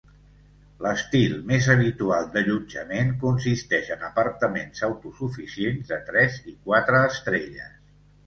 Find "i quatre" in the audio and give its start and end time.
6.53-7.03